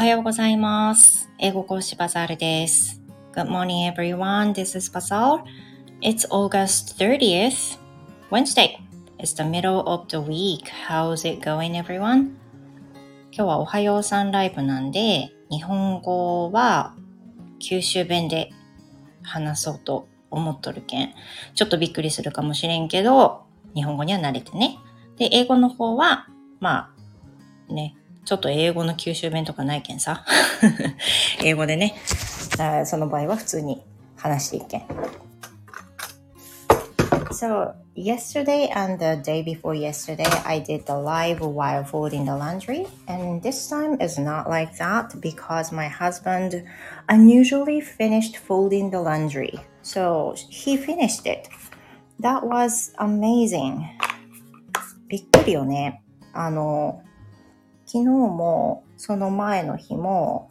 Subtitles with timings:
[0.00, 1.28] おはようございます。
[1.38, 3.02] 英語講師バザールです。
[3.34, 4.54] Good morning everyone.
[4.54, 5.42] This is Bazaar.
[6.00, 7.78] It's August 30th,
[8.30, 8.78] Wednesday.
[9.18, 10.62] It's the middle of the week.
[10.88, 12.30] How's it going everyone?
[13.30, 16.94] 今日はおはようさんライブなんで、日本語は
[17.58, 18.52] 九州弁で
[19.22, 21.12] 話そうと思っとるけん。
[21.54, 23.42] ちょっとびっくりするかもしれんけど、
[23.74, 24.78] 日本語には慣れてね。
[25.18, 26.26] で、英語の方は、
[26.58, 26.94] ま
[27.68, 30.24] あ、ね、ちょっと英語の九州弁とかないけんさ。
[31.42, 31.96] 英語でね、
[32.84, 33.82] その場合は普通に
[34.16, 34.82] 話していけん。
[37.32, 42.86] So, yesterday and the day before yesterday, I did the live while folding the laundry.
[43.06, 46.64] And this time is not like that because my husband
[47.08, 49.58] unusually finished folding the laundry.
[49.82, 51.48] So, he finished it.
[52.18, 53.86] That was amazing.
[55.08, 56.02] びっくりよね。
[56.32, 57.02] あの、
[57.92, 60.48] 昨日もその前の日も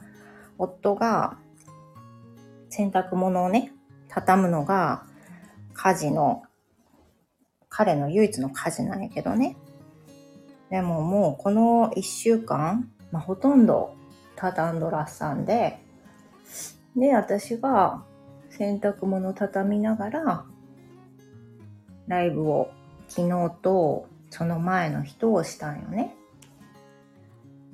[0.58, 1.38] 夫が
[2.68, 3.72] 洗濯物をね、
[4.10, 5.06] 畳むのが
[5.74, 6.44] 家事の、
[7.70, 9.56] 彼の唯一の家事なんやけどね。
[10.70, 13.96] でももうこの一週間、まあ、ほとんど
[14.36, 15.80] 畳んどらっさんで、
[16.98, 18.04] で、私が
[18.50, 20.46] 洗濯物を畳みながら、
[22.08, 22.70] ライブを
[23.08, 26.18] 昨日とその前の人をしたんよね。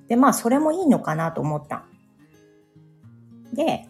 [0.07, 1.85] で、まあ、それもいいのかなと思った。
[3.53, 3.87] で、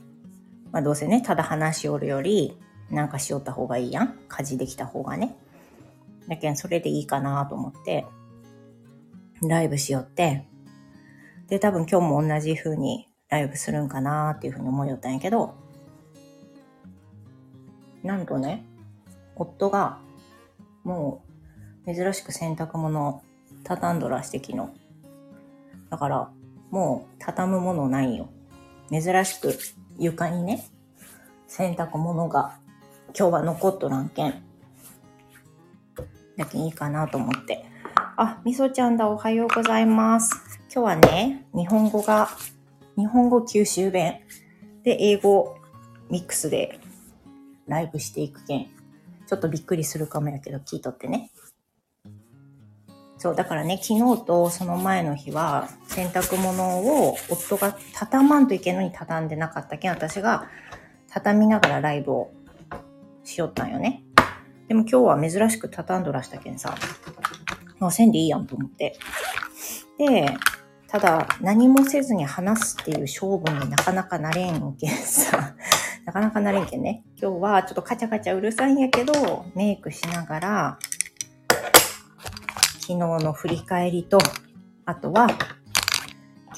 [0.71, 2.57] まあ、どうせね、ただ話しおるより、
[2.89, 4.19] なんかしよった方がいいやん。
[4.27, 5.35] 家事できた方がね。
[6.27, 8.05] だけど、それでいいかなと思って、
[9.41, 10.45] ライブしよって、
[11.47, 15.55] で、多分今日も同じ風にライブするんかなっていう風に思いよったんやけど、
[18.03, 18.65] なんとね、
[19.35, 19.99] 夫が、
[20.83, 21.23] も
[21.85, 23.21] う、珍しく洗濯物を
[23.63, 24.84] 畳んどらして昨日。
[25.89, 26.29] だから、
[26.71, 28.29] もう畳むものないよ。
[28.89, 29.57] 珍しく
[29.97, 30.67] 床にね、
[31.47, 32.57] 洗濯物が
[33.17, 34.43] 今日は残っとらんけん。
[36.37, 37.65] だけいいかなと思って。
[38.17, 40.31] あ、みそちゃんだ、おはようございます。
[40.73, 42.29] 今日はね、日本語が、
[42.97, 44.19] 日本語九州弁
[44.83, 45.55] で英語
[46.09, 46.79] ミックスで
[47.67, 48.67] ライブしていくけん。
[49.27, 51.31] ちょっとびっくりするかもやけど聞いとってね。
[53.25, 60.47] そう、だからね、昨日とその前の日は、洗濯物を夫が畳まんといけんのに畳んでなかったけん、私が
[61.09, 62.31] 畳みながらライブを
[63.23, 64.03] しよったんよね。
[64.67, 66.75] でも今日は珍しく畳んどらしたけんさ、
[67.79, 68.95] もうせんでいいやんと思って。
[69.97, 70.37] で、
[70.87, 75.55] ただ何もせずに話すっていう勝負になかなかなれんけんさ、
[76.05, 77.03] なかなかなれんけんね。
[77.19, 80.79] 今日はちょっとカチャカチャうるさいんやけど、メイクしながら、
[82.87, 84.19] 昨日の振り返りと、
[84.85, 85.27] あとは、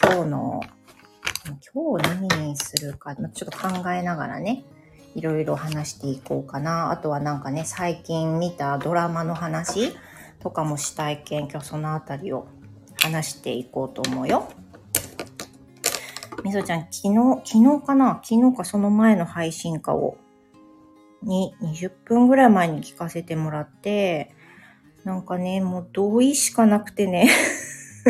[0.04, 0.62] 今日の、
[1.74, 4.66] 今日何にするか、ちょっと考えながらね、
[5.16, 6.92] いろいろ話していこうかな。
[6.92, 9.94] あとはなんかね、最近見たドラマの話
[10.42, 12.50] とかもしたいけん、今日そのあたりを
[13.02, 14.50] 話していこうと思うよ。
[16.44, 18.20] みそちゃん、昨日、昨日かな？
[18.22, 20.18] 昨日かその前の配信かを、
[21.24, 24.36] に20分ぐらい前に聞かせてもらって、
[25.08, 27.30] なんかね、もう同意しかなくてね。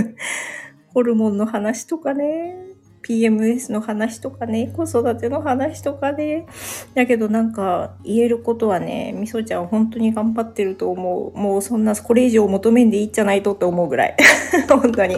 [0.95, 2.55] ホルモンの話とかね、
[3.03, 6.47] PMS の話とかね、子育ての話とかね。
[6.95, 11.37] だけどなんか言えることはね、みそちゃん本当に頑張ってると思う。
[11.37, 14.17] もうそんな、これ以上求めんでいいんじゃないとって思うぐらい。
[14.67, 15.17] 本当に。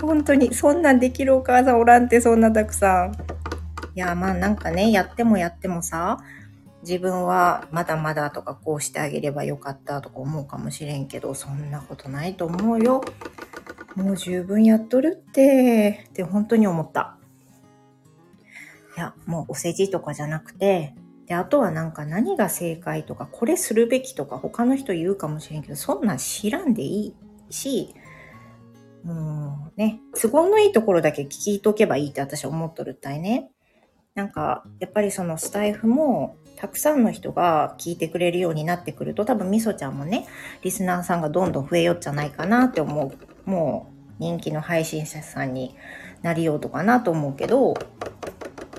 [0.00, 0.54] 本当に。
[0.54, 3.12] そんなんできるお母さんおらんって、そんなたくさん。
[3.94, 6.16] いや、まあなんかね、やってもやってもさ、
[6.82, 13.02] 自分はまだまだとかこうしてあげればよかったとか思うかもしれんけど、そんなことないと思うよ。
[13.94, 17.16] もう十分やっとるって、って本当に思った。
[18.96, 20.94] いや、もうお世辞とかじゃなくて、
[21.26, 27.14] で、あとはなんか何が正解とか、これするべきとか他の人言うかもしれんけど、そんなん知らんでい
[27.48, 27.94] いし、
[29.04, 33.51] もうね、都合のいいところだけ聞いとけばいいって私は思っとるったいね。
[34.14, 40.26] なんか、やっぱりそのスタイフも、たくさんの人が聞いてくれるようになってくると、多分みそちゃんもね、
[40.62, 43.12] リスナーさんがどんどん増えよっちゃないかなって思
[43.46, 43.50] う。
[43.50, 45.74] もう人気の配信者さんに
[46.20, 47.74] なりようとかなと思うけど、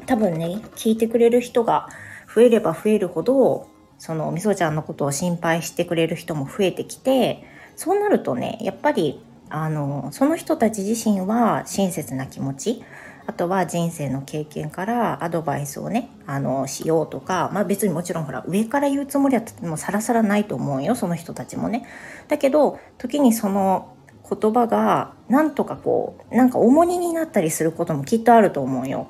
[0.05, 1.89] 多分ね、聞いてくれる人が
[2.33, 7.43] 増えれば増えるほど、そのみそちゃんのことを心配してくれる人も増えてきて、
[7.75, 12.83] そうなるとね、やっぱり、あの、その人たち自身は親切な気持ち、
[13.25, 21.85] あとは人生の経験からアドバイスをね、あの、しようとか、まあ別にもちろんほら、上から言うつもりはもうさらさらないと思うよ、その人たちもね。
[22.27, 23.93] だけど、時にその
[24.29, 29.07] 言葉がなんとかこうなんか重荷になったりすることもきっとあると思うよ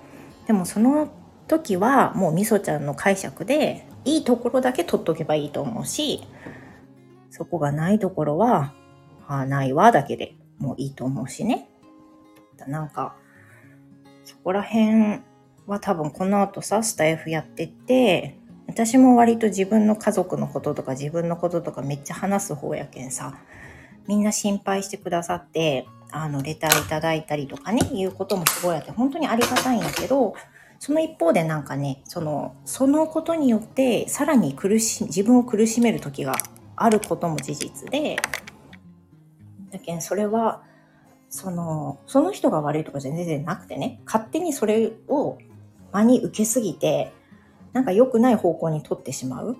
[0.47, 1.09] でもその
[1.47, 6.23] 時はもうみそちゃんの解釈でいいところだけ取っとけばいいと思うし
[7.29, 8.73] そこがないところは
[9.27, 11.69] ああないわだけでもういいと思うしね
[12.67, 13.15] なんか
[14.23, 15.21] そこら辺
[15.67, 18.37] は多分この後さスタイフやってって
[18.67, 23.37] 私も割と自分の家族のこととか自分のこととかめっちゃ話す方やけんさ
[24.07, 30.35] みんな心配してくださって、あの、レターいただいたりとかね、いうこともすごいあって、本当にありがたいんだけど、
[30.79, 36.35] その一方でなんかね、その、そのことによって、さらに苦し、自分を苦しめる時が
[36.75, 38.17] あることも事実で、
[39.71, 40.63] だけん、それは、
[41.33, 45.39] その、その人が悪いとかじゃ全然なくてね、勝手にそれを
[45.91, 47.11] 真に受けすぎて、
[47.73, 49.57] なんか良くない方向に取ってしまう。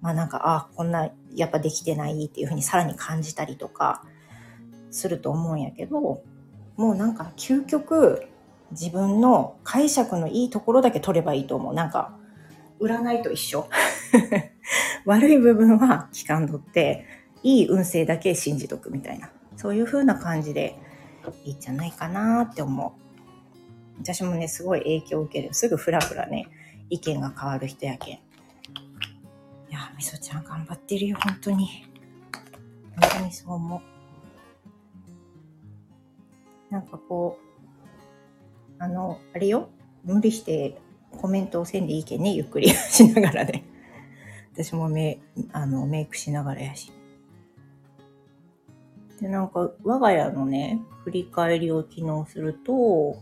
[0.00, 4.06] まあなんか、ああ、こんな、やっぱできてないっていうふうにさらに感じたりとか
[4.90, 6.22] すると思うんやけど、も
[6.78, 8.26] うなんか究極
[8.70, 11.74] 自分の解釈のいいところだけ取ればいいと思う。
[11.74, 12.16] なんか、
[12.80, 13.68] 占いと一緒。
[15.04, 17.04] 悪い部分は聞かんとって、
[17.42, 19.30] いい運勢だけ信じとくみたいな。
[19.56, 20.78] そういう風な感じで
[21.44, 24.00] いいんじゃないかなって思う。
[24.00, 25.54] 私もね、すごい影響を受ける。
[25.54, 26.48] すぐふらふらね、
[26.90, 28.16] 意見が変わる人やけん。
[28.16, 28.20] い
[29.70, 31.84] や、みそちゃん頑張ってるよ、本当に。
[33.00, 33.82] 本当にそう思
[36.70, 36.72] う。
[36.72, 37.46] なんかこう、
[38.78, 39.68] あの、あれよ、
[40.04, 40.78] 無理して
[41.10, 43.64] コメントをせんでいいけんね、ゆっくり しながらね。
[44.52, 45.20] 私もメ
[45.52, 46.92] あのメイクしながらやし。
[49.20, 53.16] で、なんか、我が家のね、振り返りを昨日すると、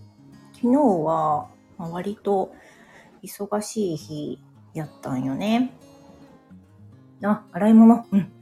[0.55, 1.49] 昨日は、
[1.79, 2.53] 割と
[3.23, 4.39] 忙しい日
[4.75, 5.73] やったんよね。
[7.23, 8.07] あ、洗い物。
[8.11, 8.33] うん。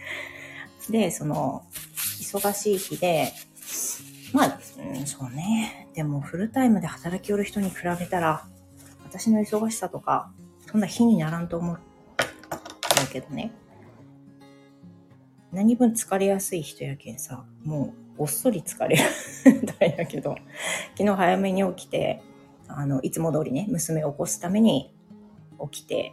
[0.90, 1.64] で、その、
[2.20, 3.32] 忙しい日で、
[4.32, 5.88] まあ、うん、そうね。
[5.94, 8.46] でも、フルタイムで働きよる人に比べたら、
[9.04, 10.30] 私の忙しさとか、
[10.70, 11.78] そんな日にならんと思うん。
[11.78, 11.82] だ
[13.10, 13.52] けどね。
[15.52, 19.02] 何分疲れやすい人やけんさ、もう、ごっそり疲れる。
[19.78, 20.36] たんやけど、
[20.96, 22.22] 昨日早めに起きて、
[22.68, 24.92] あの、いつも通りね、娘を起こすために
[25.70, 26.12] 起きて、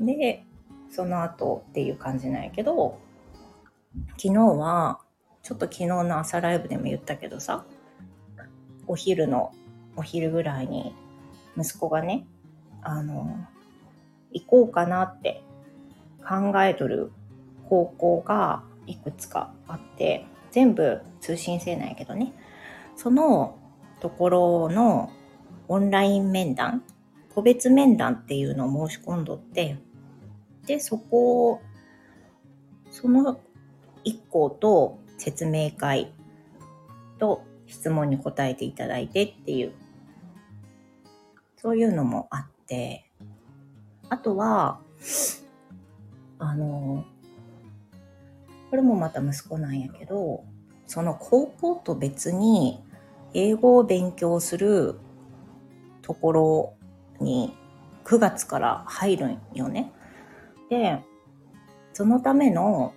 [0.00, 0.44] で、
[0.90, 2.98] その後っていう感じなんやけど、
[4.16, 5.00] 昨日は、
[5.42, 7.64] ちょっと昨日の朝ライブでも言ったけどさ、
[8.86, 9.52] お昼の、
[9.96, 10.94] お昼ぐらいに、
[11.56, 12.26] 息子がね、
[12.82, 13.36] あの、
[14.32, 15.42] 行こうかなって
[16.26, 17.12] 考えとる
[17.72, 22.34] 方向がいくつかあって、全部通信制なんやけどね、
[22.96, 23.56] その
[24.00, 25.10] ところの
[25.68, 26.82] オンライン面談、
[27.34, 29.78] 個別面談っていうのを申し込んどって、
[30.66, 31.60] で、そこを、
[32.90, 33.40] その
[34.04, 36.12] 一項と説明会
[37.18, 39.72] と質問に答えていただいてっていう、
[41.56, 43.10] そういうのもあって、
[44.10, 44.78] あとは、
[46.38, 47.06] あの、
[48.72, 50.44] これもまた息子なんやけど、
[50.86, 52.82] その高校と別に
[53.34, 54.98] 英語を勉強する
[56.00, 56.74] ところ
[57.20, 57.54] に
[58.06, 59.92] 9月から入るんよね。
[60.70, 61.04] で、
[61.92, 62.94] そのための、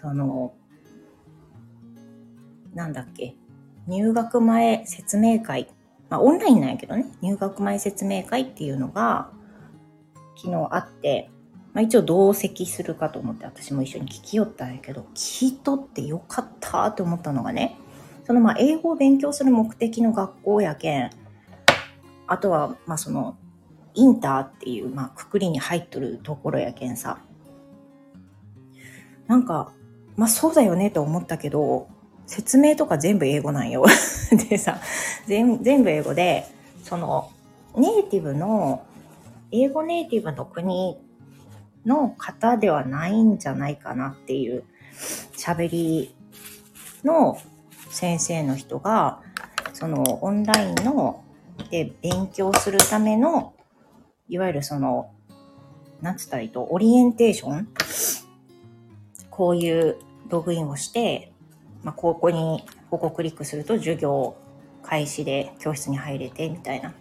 [0.00, 0.54] その、
[2.72, 3.36] なんだっけ、
[3.86, 5.68] 入学前説明会、
[6.08, 9.30] まあオンラインなんやけどね、入学前説明会っていうのが
[10.34, 11.28] 昨日あって、
[11.76, 17.76] まあ一応同席するかと思って私も一緒に聞きよったんやけど、聞いとってよかったって思ったのがね、
[18.24, 21.10] そのまあ英語を勉強する目的の学校やけん、
[22.26, 23.36] あとはまあその
[23.92, 27.18] インターっていう、まあ、くくりに入っとるところやけんさ。
[29.26, 29.70] なんか、
[30.16, 31.88] まあそうだよねと思ったけど、
[32.26, 33.84] 説明とか全部英語なんよ。
[34.48, 34.80] でさ、
[35.26, 36.46] 全全部英語で、
[36.84, 37.30] その、
[37.76, 38.82] ネイティブの、
[39.50, 40.96] 英語ネイティブの国
[41.86, 44.64] の方ではないんじゃないかなっていう
[45.36, 46.14] 喋り
[47.04, 47.38] の
[47.90, 49.22] 先生の人が、
[49.72, 51.22] そのオンラインの
[51.70, 53.54] で勉強するための
[54.28, 55.10] いわゆるその、
[56.02, 57.68] なんつったらいいと、オリエンテーション？
[59.30, 59.96] こういう
[60.28, 61.32] ログインをして、
[61.84, 64.36] まあ、ここに、ここをクリックすると授業
[64.82, 66.94] 開始で教室に入れて、みたいな。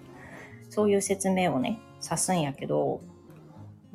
[0.69, 3.01] そういう説明をね、指すんやけど、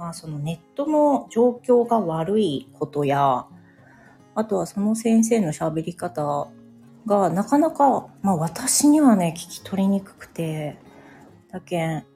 [0.01, 3.45] まあそのネットの状況が悪いことや、
[4.35, 6.49] あとはその先生の喋り方
[7.05, 10.79] がなかなか、まあ私にはね、聞き取りにくくて、
[11.53, 12.07] だけん、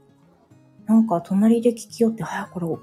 [0.86, 2.80] なんか隣で聞きよって、はや、こ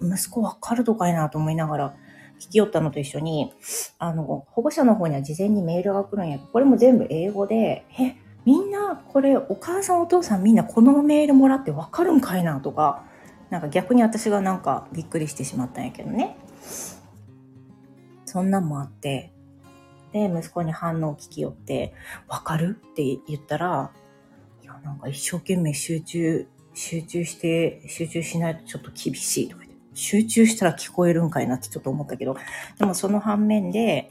[0.00, 1.96] れ、息子わかるとかいなと思いながら
[2.40, 3.52] 聞き寄ったのと一緒に、
[4.00, 13.04] あの、保護者の方には事前にメールが来るんやけど、これも全部英語で、え、みんな、これ、お母さんお父さんみんなこのメールもらってわかるんかいなとか、
[13.50, 16.36] なんか逆に私がなんかびっくりしてしまったんやけどね。
[18.24, 19.32] そんなんもあって、
[20.12, 21.94] で、息子に反応を聞き寄って、
[22.28, 23.92] わかるって言ったら、
[24.62, 32.36] いや、なんか一生懸命集中、集中して、集中しないとちょっと厳しいとか言って、集中したら聞こえるんかいなってちょっと思ったけど、
[32.78, 34.10] でもその反面で、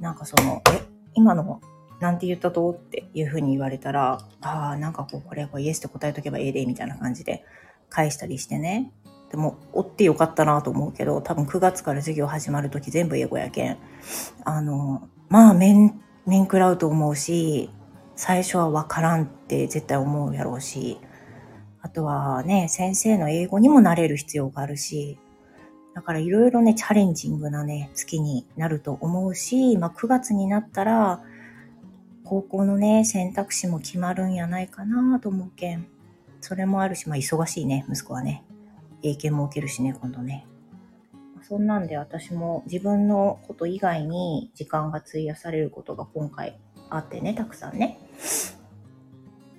[0.00, 0.82] なんかその、え、
[1.14, 1.60] 今の
[2.00, 2.70] なんて言ったと？
[2.70, 7.44] っていうふうに言われたら、ああ、なんかこう、これはイエスって答えとけばええで、みたいな感じで
[7.90, 8.92] 返したりしてね。
[9.30, 13.78] でも、追ってよかったなと思うけど、多分9月から授業始まるとき全部英語やけん。
[14.44, 17.70] あの、まあ、面、面食らうと思うし、
[18.16, 20.98] 最初はわからんって絶対思うやろうし、
[21.82, 25.18] あとはね、先生の英語にもなれる必要があるし、
[25.94, 31.22] だからいろいろね、チャレンジングなね、月になると思うし、まあ9月になったら、
[32.24, 35.86] 高校のね、選択肢も決まるんやないかなと思うけん。
[36.40, 38.44] それもあるし、まあ忙しいね、息子はね。
[39.02, 40.46] 英検も受けるしね、今度ね。
[41.42, 46.58] そんなんで私も自分のこと以外に時間が費やされることが今回
[46.90, 47.98] あってね、たくさんね。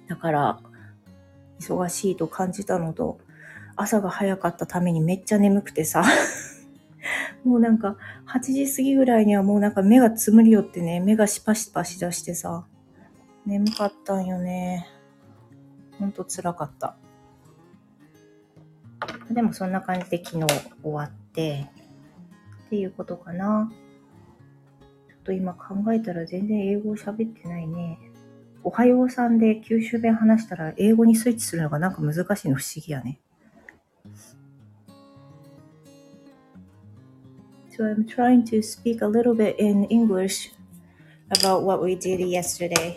[0.07, 0.59] だから、
[1.59, 3.19] 忙しいと感じたのと、
[3.75, 6.03] 朝が早かったためにめっちゃ眠くてさ
[7.43, 7.97] もうなんか、
[8.27, 12.65] 8時過ぎぐらいにはもうなんか目がつむりよってね、目がシパシパしだしてさ、
[13.45, 14.87] 眠かったんよね。
[16.01, 16.95] ほんと辛かった。
[19.29, 20.47] でもそんな感じで昨日
[20.81, 21.67] 終わって、
[22.65, 23.71] っていうことかな。
[25.07, 27.99] ちょっと今考えたら全然英語を喋ってないね。
[28.63, 33.19] おはようさんで九州弁話したら英語にスイッチするのがなんか難しいの不思議やね。
[37.69, 40.51] So I'm trying to speak a little bit in English
[41.29, 42.95] about what we did yesterday.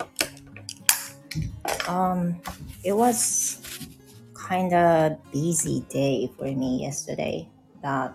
[1.87, 2.41] Um,
[2.84, 3.62] it was
[4.34, 7.48] kind of busy day for me yesterday.
[7.82, 8.14] That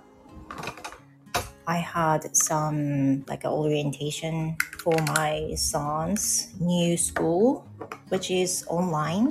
[1.67, 7.67] I had some like orientation for my son's new school,
[8.09, 9.31] which is online.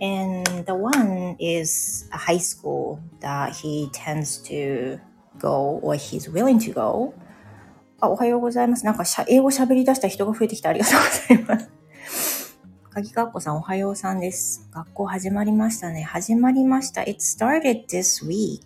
[0.00, 4.98] And the one is a high school that he tends to
[5.38, 7.14] go or he's willing to go.
[8.00, 8.84] あ、おはようございます。
[8.84, 11.00] なんかしゃ英語喋り出した人が増えてきてありがとう
[11.38, 11.77] ございます。
[12.99, 14.67] 鍵かっこさんおはようさんです。
[14.73, 16.03] 学校始まりましたね。
[16.03, 17.03] 始まりました。
[17.03, 18.59] It started this week.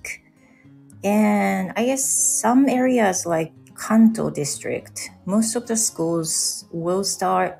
[1.03, 1.99] And I guess
[2.43, 7.57] some areas like Kanto district, most of the schools will start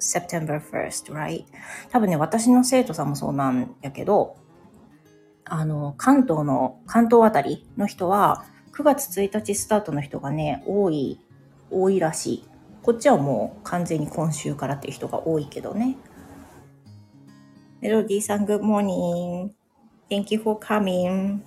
[0.00, 1.44] September 1st, right?
[1.92, 4.36] 多分ね、私の生徒さんもそうなんやけど、
[5.44, 11.20] あの、関東の、関東あたりの人は、9月1日スタートの人がね、多い、
[11.70, 12.49] 多いらしい。
[12.82, 15.96] こっちはもう完全に今週からっていう人が多いけどね。
[17.80, 19.50] メロディーさん、Good morning.
[20.10, 21.40] Thank you for coming.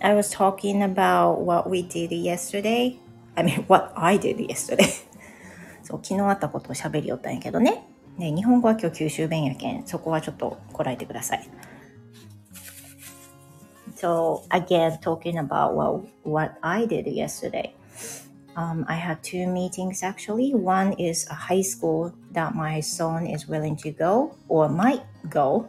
[0.00, 2.98] I was talking about what we did yesterday.
[3.36, 4.84] I mean, what I did yesterday.
[5.82, 7.86] そう、昨日あったことを喋りよったんやけどね。
[8.18, 11.48] ね、日本語は今日九州弁やけん、そこはちょっとこらえてください。
[13.96, 17.74] So again, talking about what, what I did yesterday.
[18.56, 20.54] Um, I had two meetings actually.
[20.54, 25.68] One is a high school that my son is willing to go or might go.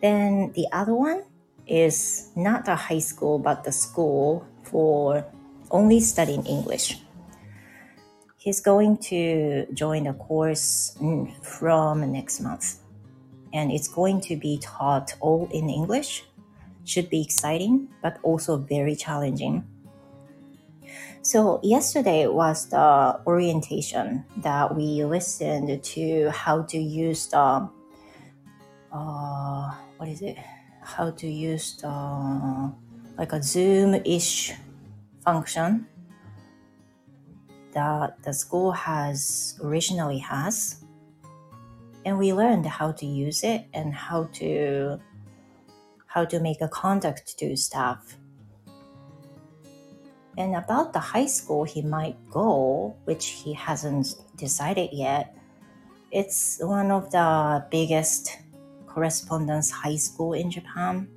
[0.00, 1.24] Then the other one
[1.66, 5.26] is not a high school, but the school for
[5.70, 6.98] only studying English.
[8.36, 10.96] He's going to join a course
[11.42, 12.78] from next month,
[13.52, 16.22] and it's going to be taught all in English
[16.84, 19.64] should be exciting, but also very challenging.
[21.26, 27.68] So yesterday was the orientation that we listened to how to use the
[28.92, 30.38] uh, what is it?
[30.84, 32.72] How to use the
[33.18, 34.54] like a Zoom-ish
[35.24, 35.88] function
[37.72, 40.84] that the school has originally has,
[42.04, 45.00] and we learned how to use it and how to
[46.06, 48.16] how to make a contact to staff.
[50.36, 55.36] And about the high school he might go, which he hasn't decided yet,
[56.10, 58.36] it's one of the biggest
[58.86, 61.08] correspondence high school in Japan.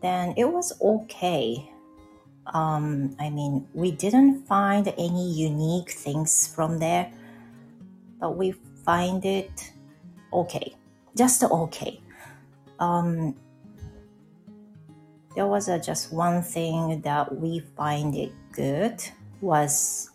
[0.00, 1.70] Then it was okay.
[2.46, 7.12] Um, I mean, we didn't find any unique things from there,
[8.18, 8.52] but we
[8.84, 9.72] find it
[10.32, 10.74] okay,
[11.16, 12.00] just okay.
[12.80, 13.36] Um,
[15.35, 19.03] there was a, just one thing that we find it good
[19.41, 20.09] was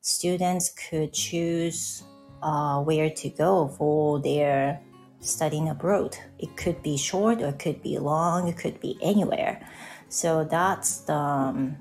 [0.00, 2.02] students could choose
[2.42, 4.80] uh, where to go for their
[5.20, 6.16] studying abroad.
[6.38, 9.66] It could be short or it could be long, it could be anywhere.
[10.08, 11.76] So that's the, um,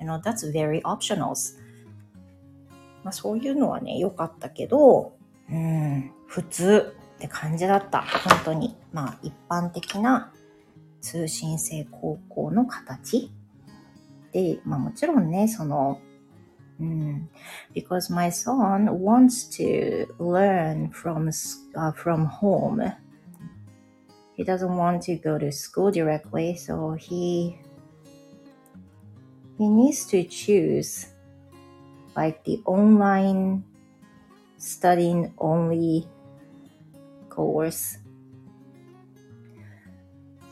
[0.00, 1.56] you know, that's very optionals.
[3.02, 5.14] まあそういうのはね、良かったけど、
[5.50, 8.02] うん、普通って感じだった。
[8.02, 8.76] 本当に。
[8.92, 10.32] まあ一般的な
[11.04, 13.30] 通信制高校の形
[14.32, 16.00] で、まあもちろんね、その、
[16.80, 17.28] Mm.
[17.74, 21.28] Because my son wants to learn from
[21.76, 22.80] uh, from home.
[24.34, 27.58] He doesn't want to go to school directly, so he
[29.58, 31.12] he needs to choose
[32.16, 33.62] like the online
[34.56, 36.08] studying only
[37.28, 37.98] course.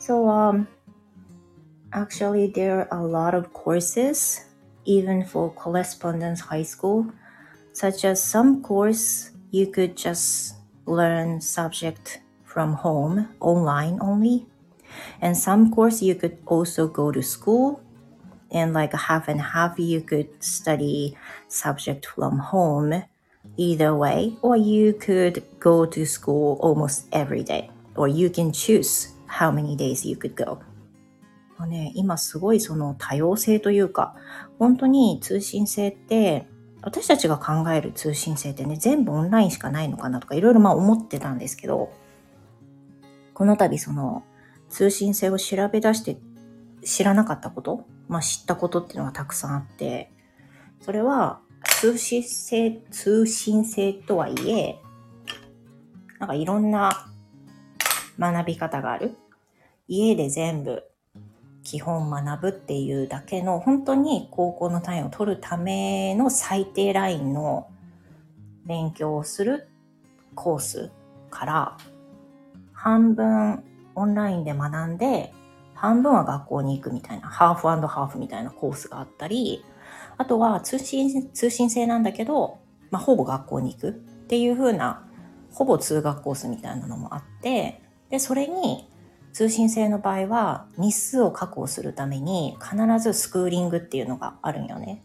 [0.04, 0.68] So um
[1.90, 4.44] actually there are a lot of courses
[4.84, 7.08] even for correspondence high school,
[7.72, 14.44] such as some course you could just learn subject from home online only.
[15.22, 17.80] And some course you could also go to school
[18.52, 21.16] and like half and half you could study
[21.48, 23.04] subject from home
[23.56, 29.13] either way or you could go to school almost every day or you can choose
[29.38, 30.60] how many days you could go
[31.66, 34.16] ね、今すごいその多様性というか、
[34.58, 36.48] 本当に通信制って、
[36.82, 41.90] 私たちが考える通信制ってね、全部オンラインしかないのかなとかいろいろまあ思ってたんですけど、
[43.32, 44.24] この度その
[44.68, 46.18] 通信制を調べ出して
[46.84, 50.12] 知らなかったこと、まあ知ったことっていうのがたくさんあって、
[50.80, 51.40] それは
[51.80, 54.80] 通信制、通信制とはいえ、
[56.18, 57.06] なんかいろんな
[58.18, 59.16] 学び方がある。
[59.88, 60.84] 家で全部
[61.62, 67.68] 基本学ぶっていうだけの本当に高校の単位を取るための最低ラインの
[68.66, 69.68] 勉強をする
[70.34, 70.90] コース
[71.30, 71.76] から
[72.72, 75.32] 半分オンラインで学んで
[75.74, 79.64] 半分は学校に行くみたいなハーフハーフみたいなコースがあったり
[80.16, 82.58] あとは通信通信制なんだけど、
[82.90, 85.06] まあ、ほぼ学校に行くっていう風な
[85.50, 88.88] ほぼ通学コースみたいなのもあってでそれに
[89.34, 95.02] 通信制の場合は日数を確保するために必ずスクーリングっていうのがあるんよね。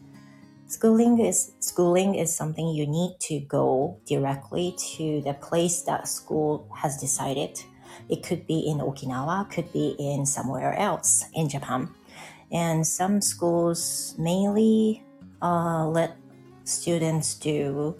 [0.68, 6.68] Schooling is, schooling is something you need to go directly to the place that school
[6.72, 7.54] has decided.
[8.08, 11.88] It could be in Okinawa, could be in somewhere else in Japan.
[12.52, 15.02] And some schools mainly
[15.42, 16.16] uh, let
[16.62, 17.96] students do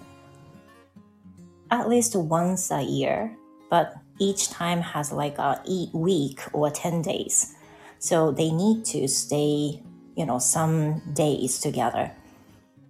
[1.72, 3.36] at least once a year,
[3.68, 5.60] but each time has like a
[5.92, 7.56] week or 10 days.
[7.98, 9.82] So they need to stay,
[10.14, 12.12] you know, some days together.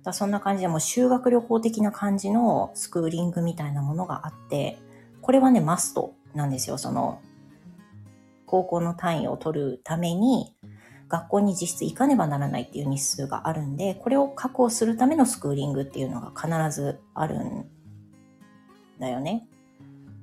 [0.02, 4.78] だそんな感じでもう修学旅行的な感じのスクーリングみたいなものがあって、
[5.20, 6.78] これはね、マストなんですよ。
[6.78, 7.20] その、
[8.46, 10.56] 高校の単位を取るために、
[11.08, 17.66] 学校に実質行かねばならないっていう日数があるんで、これを確保するためのスクーリングっていうのが必ずあるん
[18.98, 19.49] だよね。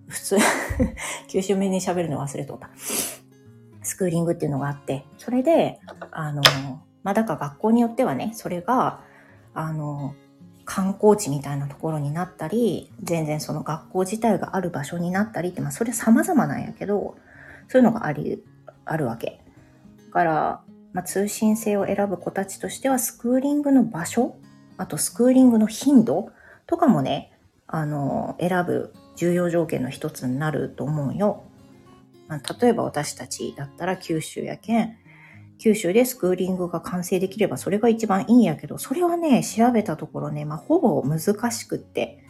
[0.07, 0.37] 普通
[1.27, 2.69] 九州弁で喋るの忘れとった。
[3.87, 5.79] スクーリングっていうのがあって、それで、
[6.11, 6.41] あの、
[7.03, 9.01] まあ、だから学校によってはね、それが、
[9.53, 10.13] あの、
[10.65, 17.15] 観光地みたいなところになったり、全然その学校自体がある場所になったりって、まあ、それ様々なんやけど、
[17.69, 18.43] そういうのがあり、
[18.83, 19.41] あるわけ。
[20.07, 24.35] だから、まあ、通信制を選ぶ子たちとしては、スクーリングの場所、
[24.77, 26.31] あとスクーリングの頻度
[26.65, 27.31] とかもね、
[27.67, 31.43] あの、選ぶ重要条件の一つになると思うよ。
[32.29, 34.97] まあ、例えば私たちだったら九州やけん、
[35.57, 42.23] 九州でスクーリングが完成できればそれが一番いいんやけど、それはね、調べたところね、まあ、ほぼ難しくって、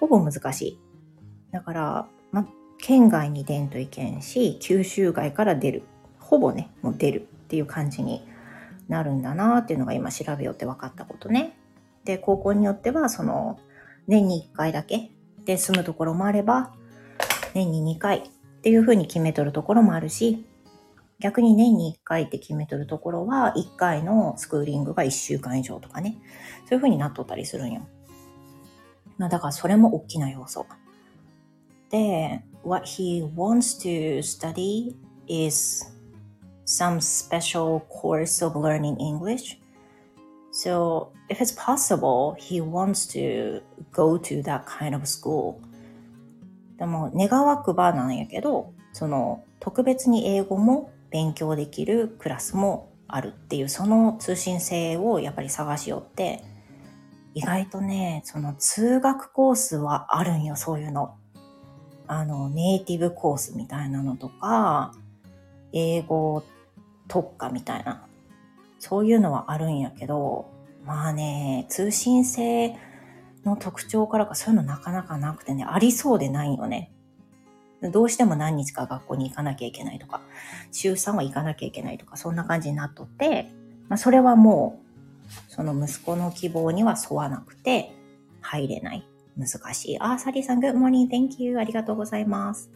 [0.00, 0.80] ほぼ難しい。
[1.52, 2.46] だから、まあ、
[2.78, 5.82] 県外に出んといけんし、九州外から出る。
[6.18, 8.26] ほぼね、もう出るっていう感じに
[8.88, 11.56] なるんだなっていうのが今調べようって分かったことね。
[12.04, 13.58] で、高校によっては、その、
[14.06, 15.10] 年に1回だけ
[15.46, 16.74] で済むところもあれば、
[17.54, 18.22] 年に2回っ
[18.60, 20.44] ていうふうに決めとるところもあるし、
[21.20, 26.18] 逆に年に1回って決めとるところは、1回のスクーリングが1週間以上とかね、
[26.68, 27.86] そういうふうになっとったりするんよ。
[29.16, 30.66] まあだからそれも大きな要素。
[31.90, 34.94] で、what he wants to study
[35.28, 35.86] is
[36.66, 39.58] some special course of learning English.
[40.56, 43.60] So if it's possible, he wants to
[43.92, 45.60] go to that kind of school.
[46.78, 56.42] でも、願わくばなんやけど、その、特別に英語も勉強できるクラスもあるっていう、その通信制をやっぱり探しよって、
[57.34, 61.16] 意外とね、その通学コースはあるんよ、そういうの。
[62.06, 64.94] あの、ネイティブコースみたいなのとか、
[65.74, 66.42] 英語
[67.08, 68.05] 特化みたいな、
[68.78, 70.50] そういうのはあるんやけど、
[70.84, 72.76] まあね、通信制
[73.44, 76.92] の特徴からかそういうのなかなかなくてね、ありそうでないよね。
[77.82, 80.20] どうしても何日か学校に行かなきゃいけないとか、
[80.72, 83.50] 週3は行かなきゃいけないとか、そんな感じになっとって、
[83.88, 84.80] まあそれはも
[85.48, 87.92] う、その息子の希望には沿わなくて、
[88.40, 89.04] 入れない。
[89.36, 89.98] 難しい。
[90.00, 91.58] あ、サリーさん、Good morning, thank you.
[91.58, 92.70] ありがとうございます。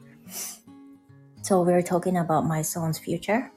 [1.42, 3.50] So we're talking about my son's future.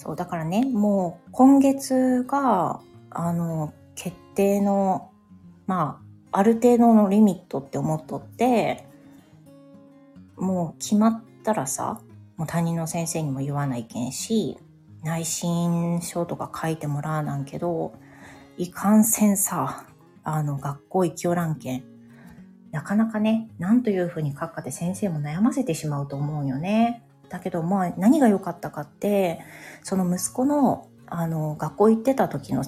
[0.00, 5.10] そう、だからね、もう今月が、あの、決定の、
[5.66, 6.00] ま
[6.32, 8.86] あ、ある程度のリミットって思っとって、
[10.38, 12.00] もう決まったらさ、
[12.38, 14.56] もう担任の先生にも言わないけんし、
[15.04, 17.92] 内申書とか書いてもらわなんけど、
[18.56, 19.84] いかんせんさ、
[20.24, 21.84] あの、学校行きおらんけん。
[22.70, 27.02] なかなかね、何というふうに書くかで先生も悩ませてしまうと思うよね。
[27.30, 29.40] だけど、まあ、何が良かったかって、
[29.82, 32.64] その息子の、あの、学校行ってた時の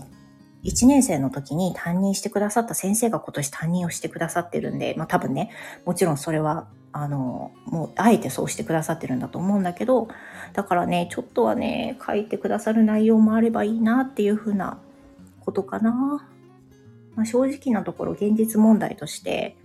[0.64, 5.50] 1年生の時に担任してくださった先生が今年担任をしてくださってるんで、まあ多分ね、
[5.84, 10.08] もちろんそれは、あの、もうあえてそうしてくださってるんだと思うんだけど、
[10.52, 14.78] だからね、ちょっとはね、書いてくださる内容もあればいいなっていうふうな
[15.40, 16.28] ことかな。
[17.16, 19.56] まあ、正直なところ現実問題として、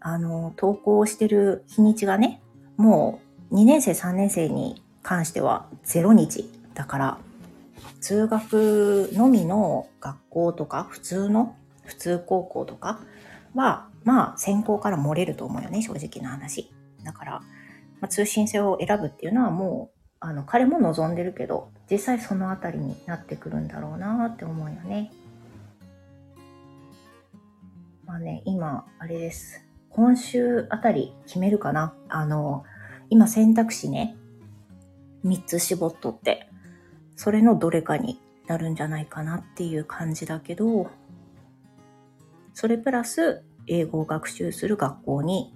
[0.00, 2.42] あの、投稿してる日にちがね、
[2.76, 7.18] もう2年生、3年生に関しては0日だから、
[8.00, 13.00] 通学のみの学校とか、普通の、普通高校とか
[13.54, 16.70] は、まあ、専攻から漏れると思うよね、正直な話。
[17.04, 17.32] だから、
[18.00, 25.10] まあ、通信制を選ぶっていうのはもう、あの、彼も望んでるけど、実際そのあたりになってくるんだろうなって思うよね。
[28.06, 29.66] まあね、今、あれです。
[29.88, 31.94] 今週あたり決めるかな。
[32.08, 32.64] あの、
[33.10, 34.16] 今選択肢ね、
[35.24, 36.48] 3つ絞っとって、
[37.16, 40.88] それのどれかになるんじゃないかなっていう感じだけど、
[42.54, 45.54] それプラス英語を学習する学校に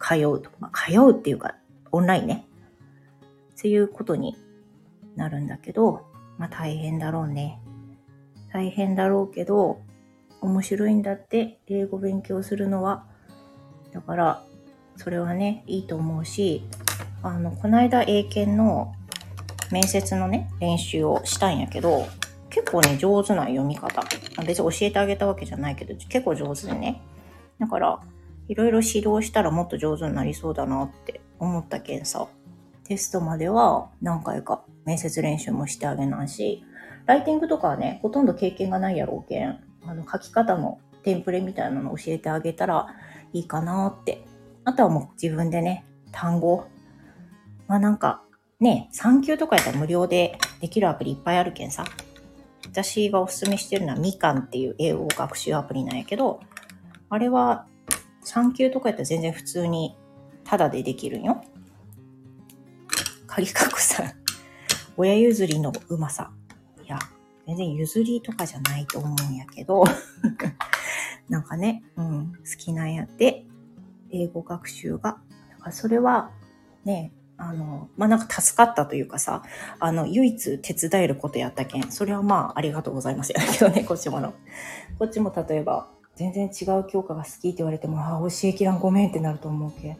[0.00, 0.50] 通うと。
[0.60, 1.56] まあ、通うっていうか、
[1.92, 2.46] オンラインね。
[3.58, 4.36] っていうことに
[5.16, 6.06] なるんだけど、
[6.38, 7.60] まあ大変だろうね。
[8.52, 9.80] 大変だろうけど、
[10.40, 13.06] 面白いんだって英語勉強するのは。
[13.92, 14.45] だから、
[14.96, 16.64] それはね、いいと思うし、
[17.22, 18.94] あの、この間英検の
[19.70, 22.06] 面接のね、練習をしたんやけど、
[22.50, 24.02] 結構ね、上手な読み方。
[24.44, 27.02] 別に教えてあげたわけじゃないけど、結構上手でね。
[27.58, 28.00] だから、
[28.48, 32.26] いろいろ指導したらもっと上手になりそうだなって思ったけんさ。
[32.84, 36.64] テストまでは何回か面接練習もしてあげないし、
[37.06, 42.86] ライティングとかはね、ほとんど経験がないやろうけん、あの、書き方のテンプレみたいなの教えてあげたら
[43.32, 44.24] いいかなって。
[44.66, 46.66] あとはもう自分でね、単語。
[47.68, 48.24] まあなんか、
[48.58, 51.84] ね、産休とかやったら無料でできるアプリいっぱいあるけんさ。
[52.64, 56.40] 私がおすすめしてるのはみかんっていう英語学習アプリなんやけど、
[57.08, 57.66] あれは
[58.22, 59.96] 産休とかやったら全然普通に
[60.42, 61.44] タダでできるんよ。
[63.28, 64.12] 鍵かこさん、
[64.96, 66.32] 親譲りのうまさ。
[66.84, 66.98] いや、
[67.46, 69.84] 全然譲りとかじゃないと思うんやけど、
[71.30, 73.46] なんかね、うん、好きなんやって、
[74.10, 75.18] 英語学習が。
[75.50, 76.30] だからそれは、
[76.84, 79.42] ね、あの、まあ、なんか助かったというかさ、
[79.78, 84.34] あの、唯一手伝えることやったけん、それはまあ、ありがとうございますやけどね、こっちもの。
[84.98, 89.96] こっちも例えば、全然違う教科が好きって言われても、ああ、教えきらんごめんってなると思うけん。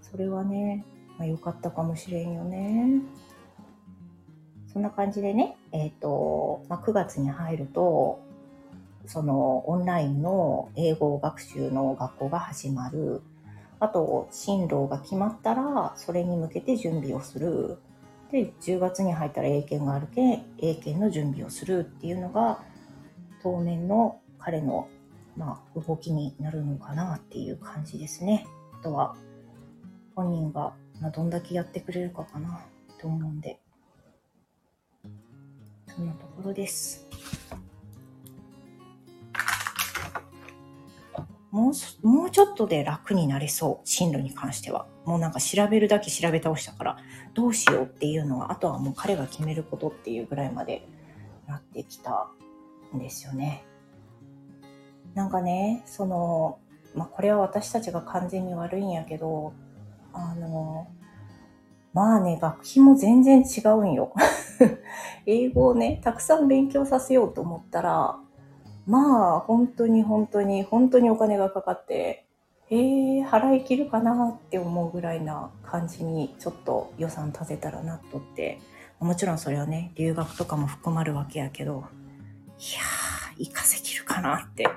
[0.00, 0.84] それはね、
[1.18, 3.00] まあ、良かったかもしれんよね。
[4.72, 8.20] そんな感じでね、えっ、ー、と、まあ、9月に入ると、
[9.06, 13.22] そのオンラインの英語学習の学校が始まる。
[13.82, 17.78] あと、進路が決まったら、それに向けて準備をする。
[18.30, 22.62] で、10月に入ったら英検があるけん、英検の準備をするっていうのが、
[23.42, 24.88] 当面の彼の、
[25.36, 28.46] まあ、動きになるのかなっていう感じですね。
[28.80, 29.16] あとは、
[30.14, 32.64] 本人がまあ、どんだけやってくれるかかな
[33.00, 33.58] と思うんで、
[35.88, 37.04] そんなところです。
[41.52, 43.86] もう、もうちょっとで楽になれそう。
[43.86, 44.86] 進路に関しては。
[45.04, 46.96] もうなんか調べるだけ調べ倒したから、
[47.34, 50.88] どうしようっていうのは、あとはもう彼が決めることっていうぐらいまで
[51.46, 52.30] なってきた
[52.94, 53.64] んですよね。
[55.14, 56.58] なんかね、その、
[56.94, 59.52] まあ、これは私たちが完全に悪いんやけど、
[60.14, 60.88] あの、
[61.92, 64.14] まあね、学費も全然違うんよ。
[65.26, 68.18] 英語をね、たくさん勉強させようと思ったら、
[68.86, 72.26] まあ、本当に本当に、本当にお金がかかって、
[72.70, 78.60] えー、払い切るかなって思うぐらいな感じに、ちょっと予算立てたらなっとって、
[78.98, 84.68] もちろんそれはね、留学とかも含まるわけやけど、いやー、行かせきるかなって、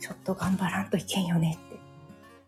[0.00, 1.78] ちょっと頑張らんといけんよねって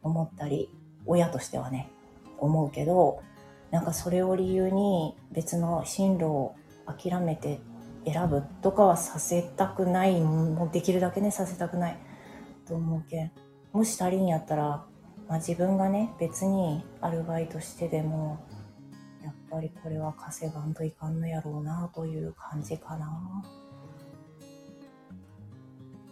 [0.03, 0.71] 思ったり、
[1.05, 1.91] 親としてはね、
[2.39, 3.23] 思うけど、
[3.71, 6.55] なんかそれを理由に別の進路を
[6.87, 7.61] 諦めて
[8.07, 11.99] 選ぶとかはさせたくない、もできるだけね、させたくない
[12.67, 13.33] と思うけん。
[13.73, 14.85] もし足りんやったら、
[15.29, 18.39] まあ、自分がね、別にアルバイトしてでも、
[19.25, 23.43] やっぱりこれは稼がんといかんのやろうなという感じかな。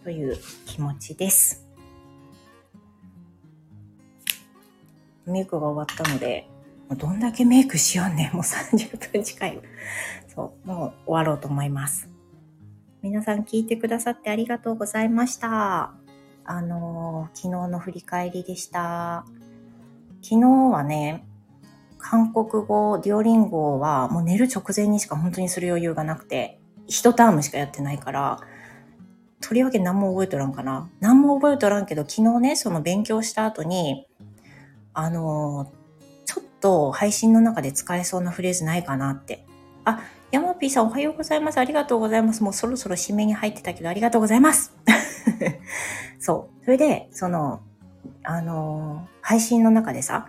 [0.03, 1.65] という気持ちです。
[5.25, 6.47] メイクが終わったので、
[6.97, 9.59] どんだけメイクしようねもう30分近い。
[10.35, 12.09] そう、もう終わろうと思います。
[13.01, 15.93] 皆さん聞いてくださってありがとうございました。
[16.43, 19.25] あのー、昨日の振り返りでした。
[20.21, 21.25] 昨日はね、
[21.97, 28.39] 韓国語、デュオリンゴはもう寝る直前にしか本当にする余裕がなくて、一タームしかやってないから、
[29.41, 30.89] とりわけ何も覚えとらんかな。
[30.99, 34.07] 何も覚えとらんけど、昨日ね、その勉強した後に、
[34.93, 35.85] あのー
[36.25, 39.45] ちょっと配信の中で使えそうなフレーズないかなって。
[39.85, 41.59] あ、ヤマピーさんおはようございます。
[41.59, 42.43] ありがとうございます。
[42.43, 44.75] もうそろそろ締めに入ってたけど、ありがとうございます。
[46.19, 46.65] そう。
[46.65, 47.61] それで、その、
[48.23, 50.27] あのー、配信の中でさ、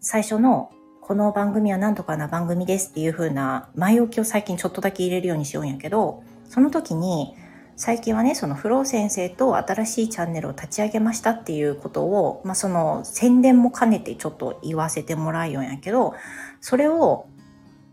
[0.00, 7.34] 最初の、この番組は何とかな番組ですっていう風な前置きを最近ちょっとだけ入れるようにしようんやけど、その時に、
[7.76, 16.12] 最近はね、そのフロー先生と新しいチャンネルを立ち上げましたっていうことを、まあ、その宣伝も兼ねてちょっと言わせてもらうよんやけど、
[16.60, 17.26] それを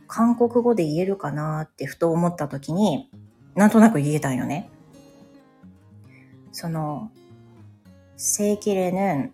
[0.07, 3.09] 韓国語で言えるかなってふと思った時に、
[3.55, 4.69] なんとなく言えたんよね。
[6.51, 7.11] その、
[8.15, 9.31] 正規れぬ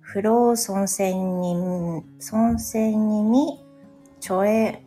[0.00, 3.60] 不老尊戦に、尊戦にみ、
[4.20, 4.84] ちょえ、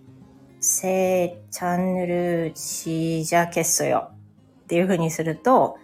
[0.60, 4.12] せチャンネルしじゃけっそよ。
[4.63, 5.77] っていう風にすると、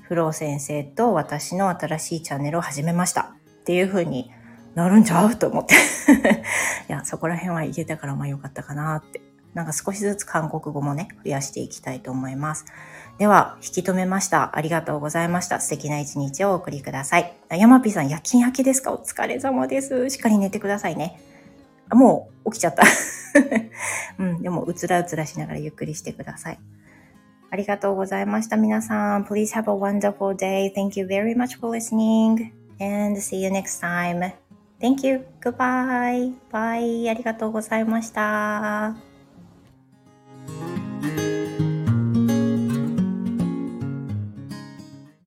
[0.00, 3.34] 不老ー先生と私の新しいチャンネルを始めました。
[3.60, 4.30] っていう風に
[4.74, 5.34] なるんちゃう？
[5.36, 5.74] と思って
[6.88, 9.20] いや、そこら辺は言えたからまあよかったかなって。
[9.52, 12.66] なんか少しずつ韓国語もね、増やしていきたいと思います。
[13.18, 14.56] では、引き止めました。
[14.56, 15.58] ありがとうございました。
[15.58, 17.34] 素敵な一日をお送りください。
[17.50, 18.92] 山ピさん、夜勤明けですか？
[18.92, 20.08] お疲れ様です。
[20.08, 21.20] しっかり寝てくださいね。
[21.88, 22.84] あ、もう起きちゃった。
[24.20, 26.58] うん、でも、うつらうつらしながらゆっくりしてください。
[27.50, 28.56] ありがとうございました。
[28.56, 30.72] 皆さん、please have a wonderful day.
[30.72, 34.32] Thank you very much for listening and see you next time.
[34.80, 35.26] Thank you.
[35.40, 36.32] Goodbye.
[36.50, 37.10] Bye.
[37.10, 38.94] ありがとうございました。